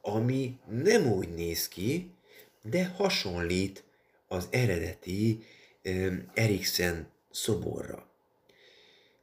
ami 0.01 0.59
nem 0.69 1.07
úgy 1.07 1.29
néz 1.29 1.67
ki, 1.67 2.11
de 2.61 2.85
hasonlít 2.85 3.83
az 4.27 4.47
eredeti 4.49 5.43
Eriksen 6.33 7.07
szoborra. 7.31 8.09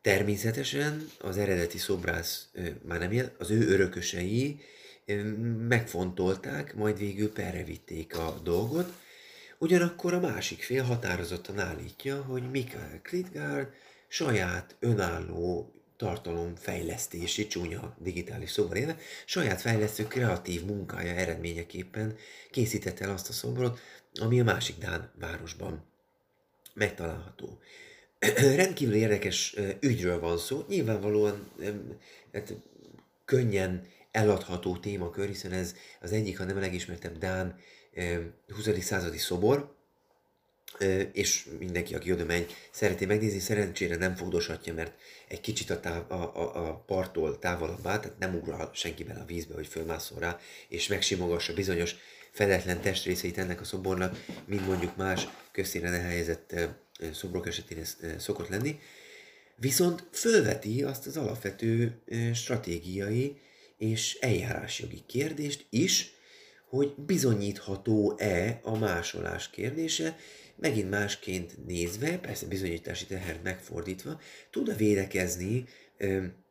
Természetesen 0.01 1.09
az 1.19 1.37
eredeti 1.37 1.79
szobrász 1.79 2.49
már 2.83 2.99
nem 2.99 3.13
él, 3.13 3.33
az 3.39 3.51
ő 3.51 3.69
örökösei 3.69 4.61
megfontolták, 5.69 6.75
majd 6.75 6.99
végül 6.99 7.33
perrevitték 7.33 8.19
a 8.19 8.41
dolgot, 8.43 8.93
Ugyanakkor 9.63 10.15
a 10.15 10.21
másik 10.21 10.63
fél 10.63 10.83
határozottan 10.83 11.59
állítja, 11.59 12.23
hogy 12.23 12.51
Mikael 12.51 13.01
Klitgard 13.03 13.69
saját 14.13 14.77
önálló 14.81 15.73
tartalomfejlesztési, 15.97 17.47
csúnya 17.47 17.97
digitális 17.99 18.51
szóval 18.51 18.77
élve, 18.77 18.97
saját 19.27 19.61
fejlesztő 19.61 20.07
kreatív 20.07 20.65
munkája 20.65 21.13
eredményeképpen 21.13 22.17
készített 22.51 23.01
el 23.01 23.11
azt 23.11 23.29
a 23.29 23.33
szobrot, 23.33 23.79
ami 24.21 24.41
a 24.41 24.45
másik 24.45 24.79
Dán 24.79 25.13
városban 25.21 25.85
megtalálható. 26.75 27.59
Rendkívül 28.57 28.95
érdekes 28.95 29.57
ügyről 29.81 30.21
van 30.21 30.39
szó, 30.39 30.65
nyilvánvalóan 30.69 31.51
hát, 32.33 32.55
könnyen 33.25 33.87
eladható 34.11 34.77
témakör, 34.77 35.27
hiszen 35.27 35.53
ez 35.53 35.75
az 36.01 36.13
egyik, 36.13 36.39
ha 36.39 36.45
nem 36.45 36.57
a 36.57 36.61
legismertebb 36.61 37.19
Dán 37.19 37.59
20. 38.49 38.81
századi 38.81 39.19
szobor, 39.19 39.81
és 41.13 41.47
mindenki, 41.59 41.95
aki 41.95 42.13
oda 42.13 42.25
megy, 42.25 42.55
szereti 42.71 43.07
megnézni, 43.07 43.39
szerencsére 43.39 43.97
nem 43.97 44.15
fogdoshatja, 44.15 44.75
mert 44.75 44.93
egy 45.29 45.41
kicsit 45.41 45.71
a, 45.71 45.81
táv, 45.81 46.13
a, 46.13 46.15
a, 46.15 46.69
a 46.69 46.75
parttól 46.87 47.39
távolabb 47.39 47.87
áll, 47.87 48.01
tehát 48.01 48.19
nem 48.19 48.35
ugrál 48.35 48.71
senki 48.75 49.05
bele 49.05 49.21
a 49.21 49.25
vízbe, 49.25 49.55
hogy 49.55 49.67
fölmászol 49.67 50.19
rá, 50.19 50.39
és 50.69 50.87
megsimogassa 50.87 51.55
bizonyos 51.55 51.97
fedetlen 52.31 52.81
testrészeit 52.81 53.39
ennek 53.39 53.61
a 53.61 53.65
szobornak, 53.65 54.25
mint 54.45 54.67
mondjuk 54.67 54.97
más 54.97 55.29
köztéren 55.53 55.95
elhelyezett 55.95 56.55
szobrok 57.13 57.47
esetén 57.47 57.79
ez 57.79 57.97
szokott 58.19 58.49
lenni. 58.49 58.79
Viszont 59.57 60.05
fölveti 60.13 60.83
azt 60.83 61.07
az 61.07 61.17
alapvető 61.17 62.03
stratégiai 62.35 63.41
és 63.79 64.19
eljárásjogi 64.21 65.03
kérdést 65.07 65.67
is, 65.71 66.13
hogy 66.69 66.95
bizonyítható-e 66.97 68.61
a 68.63 68.79
másolás 68.79 69.51
kérdése, 69.51 70.17
megint 70.63 70.91
másként 70.91 71.67
nézve, 71.67 72.19
persze 72.19 72.47
bizonyítási 72.47 73.07
tehert 73.07 73.43
megfordítva, 73.43 74.21
tud-e 74.51 74.75
védekezni 74.75 75.65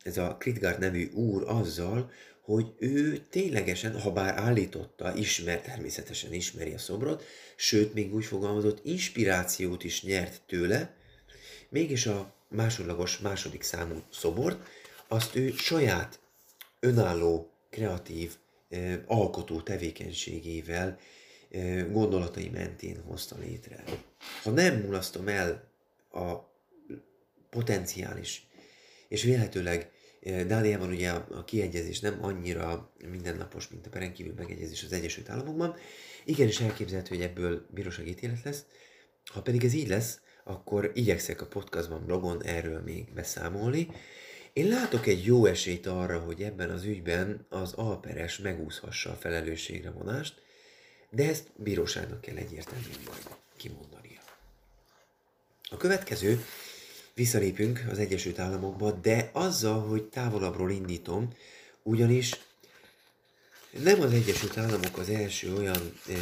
ez 0.02 0.16
a 0.16 0.36
Kritgard 0.36 0.78
nevű 0.78 1.10
úr 1.10 1.44
azzal, 1.46 2.10
hogy 2.40 2.72
ő 2.78 3.18
ténylegesen, 3.30 4.00
ha 4.00 4.12
bár 4.12 4.38
állította, 4.38 5.14
ismer, 5.14 5.60
természetesen 5.60 6.32
ismeri 6.32 6.72
a 6.72 6.78
szobrot, 6.78 7.24
sőt, 7.56 7.94
még 7.94 8.14
úgy 8.14 8.24
fogalmazott, 8.24 8.80
inspirációt 8.84 9.84
is 9.84 10.02
nyert 10.02 10.42
tőle, 10.46 10.94
mégis 11.68 12.06
a 12.06 12.34
másodlagos 12.48 13.18
második 13.18 13.62
számú 13.62 14.02
szobort, 14.10 14.68
azt 15.08 15.36
ő 15.36 15.52
saját 15.56 16.20
önálló, 16.80 17.50
kreatív 17.70 18.36
alkotó 19.06 19.60
tevékenységével, 19.60 20.98
gondolatai 21.90 22.48
mentén 22.48 23.02
hozta 23.06 23.36
létre. 23.38 23.84
Ha 24.42 24.50
nem 24.50 24.80
mulasztom 24.80 25.28
el 25.28 25.70
a 26.12 26.34
potenciális, 27.50 28.46
és 29.08 29.22
véletőleg 29.22 29.90
Dániában 30.46 30.90
ugye 30.90 31.10
a 31.10 31.44
kiegyezés 31.44 32.00
nem 32.00 32.24
annyira 32.24 32.92
mindennapos, 33.10 33.68
mint 33.68 33.86
a 33.86 33.90
perenkívül 33.90 34.34
megegyezés 34.36 34.82
az 34.82 34.92
Egyesült 34.92 35.28
Államokban, 35.28 35.76
igenis 36.24 36.60
elképzelhető, 36.60 37.14
hogy 37.16 37.24
ebből 37.24 37.66
bírósági 37.70 38.10
ítélet 38.10 38.42
lesz. 38.42 38.64
Ha 39.24 39.42
pedig 39.42 39.64
ez 39.64 39.72
így 39.72 39.88
lesz, 39.88 40.20
akkor 40.44 40.90
igyekszek 40.94 41.40
a 41.40 41.46
podcastban, 41.46 42.04
blogon 42.04 42.42
erről 42.44 42.80
még 42.80 43.12
beszámolni, 43.14 43.88
én 44.52 44.68
látok 44.68 45.06
egy 45.06 45.24
jó 45.24 45.46
esélyt 45.46 45.86
arra, 45.86 46.18
hogy 46.18 46.42
ebben 46.42 46.70
az 46.70 46.84
ügyben 46.84 47.46
az 47.48 47.72
alperes 47.72 48.38
megúszhassa 48.38 49.10
a 49.10 49.14
felelősségre 49.14 49.90
vonást, 49.90 50.42
de 51.14 51.28
ezt 51.28 51.46
bíróságnak 51.56 52.20
kell 52.20 52.36
egyértelműen 52.36 52.98
majd 53.06 53.22
kimondania. 53.56 54.20
A 55.70 55.76
következő, 55.76 56.44
visszalépünk 57.14 57.84
az 57.90 57.98
Egyesült 57.98 58.38
Államokba, 58.38 58.90
de 58.90 59.30
azzal, 59.32 59.80
hogy 59.80 60.04
távolabbról 60.04 60.70
indítom, 60.70 61.34
ugyanis 61.82 62.40
nem 63.82 64.00
az 64.00 64.12
Egyesült 64.12 64.58
Államok 64.58 64.98
az 64.98 65.08
első 65.08 65.54
olyan 65.54 65.92
e, 66.08 66.12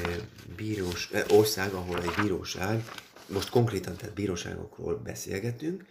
bírós, 0.56 1.11
e, 1.12 1.25
ország, 1.30 1.73
ahol 1.73 2.02
egy 2.02 2.23
bíróság, 2.23 2.85
most 3.26 3.50
konkrétan 3.50 3.97
tehát 3.97 4.14
bíróságokról 4.14 4.97
beszélgetünk, 4.97 5.87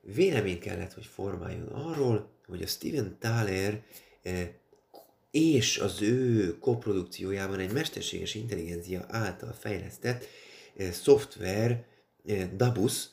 vélemény 0.00 0.60
kellett, 0.60 0.92
hogy 0.92 1.06
formáljon 1.14 1.68
arról, 1.68 2.30
hogy 2.46 2.62
a 2.62 2.66
Steven 2.66 3.16
Thaler 3.18 3.82
e, 4.22 4.59
és 5.30 5.78
az 5.78 6.02
ő 6.02 6.58
koprodukciójában 6.58 7.58
egy 7.58 7.72
mesterséges 7.72 8.34
intelligencia 8.34 9.04
által 9.08 9.52
fejlesztett 9.52 10.26
e, 10.76 10.92
szoftver, 10.92 11.84
e, 12.26 12.46
Dabus, 12.56 13.08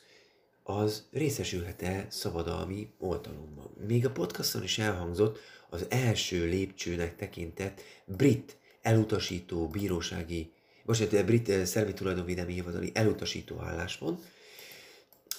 az 0.62 1.04
részesülhet-e 1.12 2.06
szabadalmi 2.10 2.88
oltalomban. 2.98 3.70
Még 3.86 4.06
a 4.06 4.10
podcaston 4.10 4.62
is 4.62 4.78
elhangzott 4.78 5.38
az 5.70 5.86
első 5.88 6.44
lépcsőnek 6.44 7.16
tekintett 7.16 7.80
brit 8.04 8.56
elutasító 8.82 9.68
bírósági, 9.68 10.52
most 10.84 11.24
brit 11.24 11.48
eh, 11.48 11.64
szervi 11.64 11.92
tulajdonvédelmi 11.92 12.52
hivatali 12.52 12.90
elutasító 12.94 13.60
álláspont, 13.60 14.24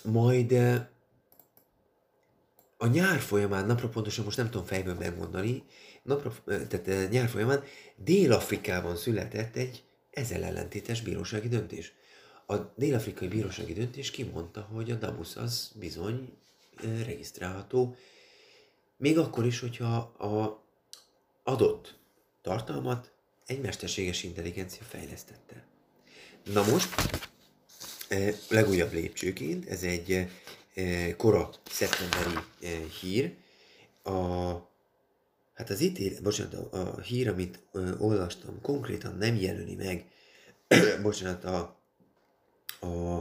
majd 0.04 0.52
eh, 0.52 0.86
a 2.82 2.88
nyár 2.88 3.20
folyamán, 3.20 3.66
napra 3.66 3.90
pontosan 3.90 4.26
most 4.26 4.38
nem 4.38 4.50
tudom 4.50 4.68
fejből 4.68 4.96
megmondani, 4.96 5.64
napra, 6.04 6.34
eh, 6.48 6.62
tehát 6.68 7.10
nyár 7.10 7.30
folyamán 7.30 7.64
Dél-Afrikában 7.96 8.96
született 8.96 9.56
egy 9.56 9.84
ezzel 10.12 10.44
ellentétes 10.44 11.02
bírósági 11.02 11.48
döntés 11.48 11.94
a 12.50 12.74
dél-afrikai 12.76 13.28
bírósági 13.28 13.74
döntés 13.74 14.12
kimondta, 14.12 14.62
hogy 14.62 14.92
a 14.92 14.96
DABUS 14.96 15.36
az 15.36 15.72
bizony 15.76 16.34
regisztrálható, 17.06 17.96
még 18.98 19.18
akkor 19.18 19.46
is, 19.46 19.60
hogyha 19.60 19.96
a 19.98 20.64
adott 21.44 21.98
tartalmat 22.42 23.12
egy 23.46 23.62
mesterséges 23.62 24.24
intelligencia 24.24 24.84
fejlesztette. 24.84 25.66
Na 26.54 26.64
most, 26.64 26.90
legújabb 28.50 28.94
lépcsőként, 28.94 29.70
ez 29.70 29.84
egy 29.84 30.28
kora 31.18 31.50
szeptemberi 31.70 32.46
hír, 33.02 33.34
a, 34.04 34.12
hát 35.54 35.70
az 35.70 35.82
ítél, 35.82 36.22
bocsánat, 36.22 36.54
a, 36.54 37.02
hír, 37.02 37.28
amit 37.28 37.60
olvastam, 38.00 38.62
konkrétan 38.62 39.18
nem 39.18 39.36
jelöli 39.36 39.76
meg, 39.76 40.06
bocsánat, 41.02 41.44
a 41.44 41.80
a, 42.80 43.16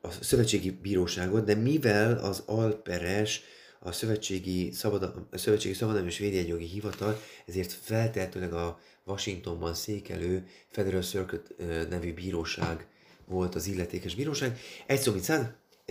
a 0.00 0.10
szövetségi 0.20 0.70
bíróságot, 0.70 1.44
de 1.44 1.54
mivel 1.54 2.18
az 2.18 2.42
Alperes, 2.46 3.42
a 3.78 3.92
Szövetségi, 3.92 4.72
Szabadal, 4.72 5.28
a 5.30 5.38
Szövetségi 5.38 5.74
Szabadalmi 5.74 6.08
és 6.08 6.18
Védjegyjogi 6.18 6.66
Hivatal, 6.66 7.20
ezért 7.46 7.72
feltehetőleg 7.72 8.52
a 8.52 8.80
Washingtonban 9.04 9.74
székelő 9.74 10.46
Federal 10.68 11.02
Circuit 11.02 11.54
nevű 11.88 12.14
bíróság 12.14 12.86
volt 13.26 13.54
az 13.54 13.66
illetékes 13.66 14.14
bíróság. 14.14 14.58
Egy 14.86 15.00
szó, 15.00 15.12
mint 15.12 15.24
száz, 15.24 15.46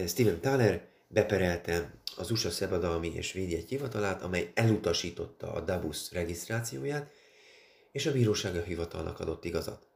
Steven 0.08 0.40
Thaler 0.40 0.88
beperelte 1.14 1.94
az 2.18 2.32
USA 2.32 2.50
Szabadalmi 2.50 3.12
és 3.16 3.32
Védjegy 3.32 3.70
Hivatalát, 3.70 4.22
amely 4.22 4.52
elutasította 4.54 5.54
a 5.54 5.60
DABUS 5.60 6.12
regisztrációját, 6.12 7.12
és 7.92 8.06
a 8.06 8.12
bíróság 8.12 8.56
a 8.56 8.62
hivatalnak 8.62 9.20
adott 9.20 9.46
igazat. 9.46 9.88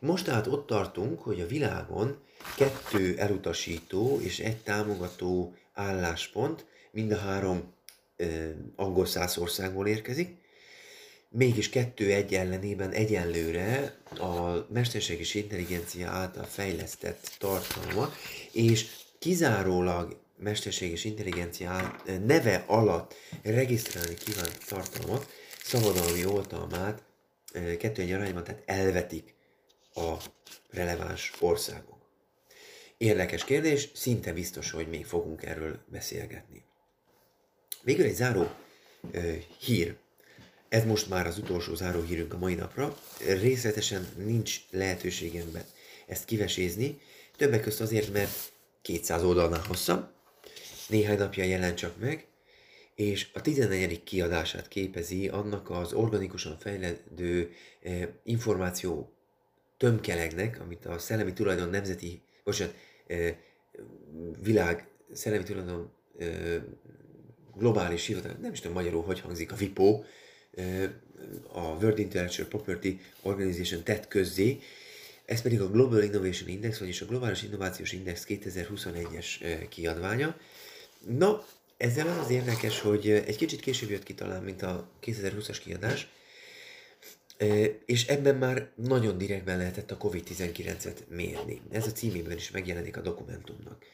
Most 0.00 0.24
tehát 0.24 0.46
ott 0.46 0.66
tartunk, 0.66 1.20
hogy 1.20 1.40
a 1.40 1.46
világon 1.46 2.16
kettő 2.56 3.18
elutasító 3.18 4.20
és 4.20 4.38
egy 4.38 4.56
támogató 4.56 5.54
álláspont, 5.72 6.66
mind 6.90 7.12
a 7.12 7.16
három 7.16 7.74
ö, 8.16 8.50
angol 8.76 9.06
száz 9.06 9.38
országból 9.38 9.86
érkezik, 9.86 10.36
mégis 11.28 11.68
kettő-egy 11.68 12.34
ellenében 12.34 12.90
egyenlőre 12.90 13.98
a 14.18 14.66
mesterséges 14.72 15.34
intelligencia 15.34 16.08
által 16.08 16.44
fejlesztett 16.44 17.36
tartalma, 17.38 18.12
és 18.52 18.86
kizárólag 19.18 20.16
mesterséges 20.38 21.04
intelligencia 21.04 22.02
neve 22.26 22.64
alatt 22.66 23.14
regisztrálni 23.42 24.14
kívánt 24.14 24.66
tartalmat, 24.68 25.26
szabadalmi 25.64 26.24
oltalmát 26.24 27.02
kettő 27.78 28.02
egy 28.02 28.12
arányban, 28.12 28.44
tehát 28.44 28.62
elvetik 28.66 29.34
a 29.94 30.16
releváns 30.70 31.32
országok. 31.40 31.96
Érdekes 32.96 33.44
kérdés, 33.44 33.88
szinte 33.94 34.32
biztos, 34.32 34.70
hogy 34.70 34.88
még 34.88 35.06
fogunk 35.06 35.42
erről 35.42 35.78
beszélgetni. 35.86 36.64
Végül 37.82 38.04
egy 38.04 38.14
záró 38.14 38.50
ö, 39.10 39.32
hír. 39.58 39.96
Ez 40.68 40.84
most 40.84 41.08
már 41.08 41.26
az 41.26 41.38
utolsó 41.38 41.74
záró 41.74 42.02
hírünk 42.02 42.34
a 42.34 42.38
mai 42.38 42.54
napra. 42.54 42.98
Részletesen 43.26 44.08
nincs 44.16 44.60
lehetőségemben 44.70 45.64
ezt 46.06 46.24
kivesézni, 46.24 47.00
többek 47.36 47.60
között 47.60 47.80
azért, 47.80 48.12
mert 48.12 48.52
200 48.82 49.22
oldalnál 49.22 49.64
hosszabb, 49.66 50.15
néhány 50.88 51.18
napja 51.18 51.44
jelent 51.44 51.76
csak 51.76 51.98
meg, 51.98 52.26
és 52.94 53.28
a 53.32 53.40
14. 53.40 54.02
kiadását 54.02 54.68
képezi 54.68 55.28
annak 55.28 55.70
az 55.70 55.92
organikusan 55.92 56.58
fejlődő 56.58 57.52
eh, 57.82 58.08
információ 58.22 59.10
tömkelegnek, 59.76 60.60
amit 60.60 60.86
a 60.86 60.98
Szellemi 60.98 61.32
Tulajdon 61.32 61.68
Nemzeti, 61.68 62.22
bocsánat, 62.44 62.74
világ 64.42 64.88
szellemi 65.12 65.44
tulajdon 65.44 65.92
globális 67.54 68.06
hivatal, 68.06 68.36
nem 68.40 68.52
is 68.52 68.60
tudom 68.60 68.76
magyarul, 68.76 69.02
hogy 69.02 69.20
hangzik, 69.20 69.52
a 69.52 69.56
WIPO, 69.60 70.02
a 71.52 71.60
World 71.60 71.98
Intellectual 71.98 72.48
Property 72.48 73.00
Organization 73.22 73.82
tett 73.82 74.08
közzé, 74.08 74.58
ez 75.24 75.42
pedig 75.42 75.60
a 75.60 75.70
Global 75.70 76.02
Innovation 76.02 76.48
Index, 76.48 76.78
vagyis 76.78 77.00
a 77.00 77.06
Globális 77.06 77.42
Innovációs 77.42 77.92
Index 77.92 78.24
2021-es 78.28 79.26
kiadványa. 79.68 80.36
Na, 81.08 81.44
ezzel 81.76 82.08
az 82.08 82.18
az 82.18 82.30
érdekes, 82.30 82.80
hogy 82.80 83.10
egy 83.10 83.36
kicsit 83.36 83.60
később 83.60 83.90
jött 83.90 84.02
ki 84.02 84.14
talán, 84.14 84.42
mint 84.42 84.62
a 84.62 84.88
2020-as 85.02 85.58
kiadás, 85.62 86.08
és 87.86 88.06
ebben 88.06 88.36
már 88.36 88.70
nagyon 88.74 89.18
direktben 89.18 89.58
lehetett 89.58 89.90
a 89.90 89.96
COVID-19-et 89.96 90.96
mérni. 91.08 91.60
Ez 91.70 91.86
a 91.86 91.92
címében 91.92 92.36
is 92.36 92.50
megjelenik 92.50 92.96
a 92.96 93.00
dokumentumnak. 93.00 93.84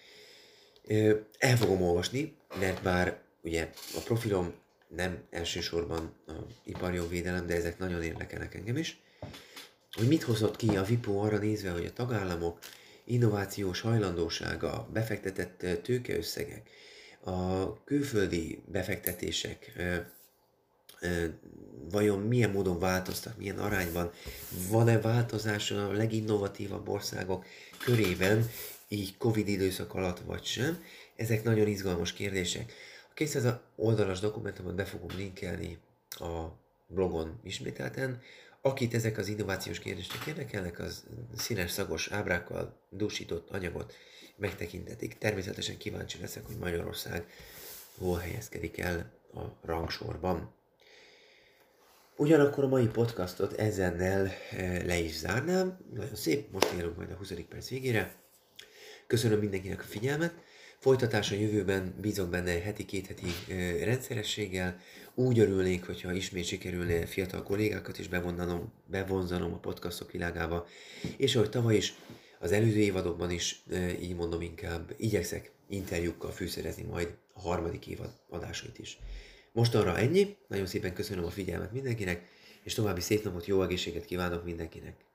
El 1.38 1.56
fogom 1.56 1.82
olvasni, 1.82 2.36
mert 2.60 2.82
bár 2.82 3.20
ugye 3.40 3.70
a 3.94 4.00
profilom 4.04 4.54
nem 4.88 5.22
elsősorban 5.30 6.12
a 6.26 6.32
iparjogvédelem, 6.64 7.46
de 7.46 7.54
ezek 7.54 7.78
nagyon 7.78 8.02
érdekelnek 8.02 8.54
engem 8.54 8.76
is, 8.76 9.00
hogy 9.92 10.08
mit 10.08 10.22
hozott 10.22 10.56
ki 10.56 10.76
a 10.76 10.84
VIPO 10.84 11.18
arra 11.18 11.38
nézve, 11.38 11.70
hogy 11.70 11.86
a 11.86 11.92
tagállamok 11.92 12.58
innovációs 13.04 13.80
hajlandósága, 13.80 14.88
befektetett 14.92 15.82
tőkeösszegek, 15.82 16.70
a 17.24 17.84
külföldi 17.84 18.62
befektetések 18.66 19.72
vajon 21.90 22.18
milyen 22.18 22.50
módon 22.50 22.78
változtak, 22.78 23.36
milyen 23.36 23.58
arányban, 23.58 24.10
van-e 24.68 25.00
változás 25.00 25.70
a 25.70 25.92
leginnovatívabb 25.92 26.88
országok 26.88 27.44
körében, 27.78 28.50
így 28.88 29.16
Covid 29.16 29.48
időszak 29.48 29.94
alatt 29.94 30.18
vagy 30.18 30.44
sem. 30.44 30.84
Ezek 31.16 31.44
nagyon 31.44 31.66
izgalmas 31.66 32.12
kérdések. 32.12 32.72
A 33.10 33.14
200 33.14 33.54
oldalas 33.76 34.20
dokumentumot 34.20 34.74
be 34.74 34.84
fogom 34.84 35.16
linkelni 35.16 35.78
a 36.10 36.46
blogon 36.86 37.40
ismételten. 37.44 38.20
Akit 38.60 38.94
ezek 38.94 39.18
az 39.18 39.28
innovációs 39.28 39.78
kérdések 39.78 40.26
érdekelnek, 40.26 40.78
az 40.78 41.04
színes 41.36 41.70
szagos 41.70 42.08
ábrákkal 42.10 42.80
dúsított 42.90 43.50
anyagot 43.50 43.94
megtekintetik. 44.42 45.18
Természetesen 45.18 45.76
kíváncsi 45.76 46.18
leszek, 46.20 46.46
hogy 46.46 46.56
Magyarország 46.56 47.26
hol 47.98 48.18
helyezkedik 48.18 48.78
el 48.78 49.12
a 49.34 49.40
rangsorban. 49.64 50.54
Ugyanakkor 52.16 52.64
a 52.64 52.68
mai 52.68 52.86
podcastot 52.86 53.52
ezennel 53.52 54.26
eh, 54.50 54.82
le 54.84 54.98
is 54.98 55.18
zárnám. 55.18 55.78
Nagyon 55.94 56.14
szép, 56.14 56.52
most 56.52 56.72
érünk 56.72 56.96
majd 56.96 57.10
a 57.10 57.14
20. 57.14 57.32
perc 57.48 57.68
végére. 57.68 58.14
Köszönöm 59.06 59.38
mindenkinek 59.38 59.80
a 59.80 59.86
figyelmet. 59.86 60.34
Folytatás 60.78 61.30
a 61.30 61.34
jövőben 61.34 61.94
bízok 62.00 62.28
benne 62.28 62.60
heti, 62.60 62.84
két 62.84 63.06
heti 63.06 63.26
eh, 63.48 63.84
rendszerességgel. 63.84 64.80
Úgy 65.14 65.38
örülnék, 65.38 65.86
hogyha 65.86 66.12
ismét 66.12 66.44
sikerülne 66.44 67.06
fiatal 67.06 67.42
kollégákat 67.42 67.98
is 67.98 68.08
bevonzanom, 68.08 68.72
bevonzanom 68.86 69.52
a 69.52 69.58
podcastok 69.58 70.12
világába. 70.12 70.66
És 71.16 71.36
ahogy 71.36 71.50
tavaly 71.50 71.76
is, 71.76 71.94
az 72.42 72.52
előző 72.52 72.78
évadokban 72.78 73.30
is, 73.30 73.62
így 74.00 74.14
mondom 74.14 74.40
inkább, 74.40 74.94
igyekszek 74.96 75.50
interjúkkal 75.68 76.30
fűszerezni 76.30 76.82
majd 76.82 77.16
a 77.32 77.40
harmadik 77.40 77.86
évad 77.86 78.10
adásait 78.28 78.78
is. 78.78 78.98
Mostanra 79.52 79.98
ennyi, 79.98 80.36
nagyon 80.48 80.66
szépen 80.66 80.94
köszönöm 80.94 81.24
a 81.24 81.30
figyelmet 81.30 81.72
mindenkinek, 81.72 82.28
és 82.62 82.74
további 82.74 83.00
szép 83.00 83.24
napot, 83.24 83.46
jó 83.46 83.62
egészséget 83.62 84.04
kívánok 84.04 84.44
mindenkinek! 84.44 85.11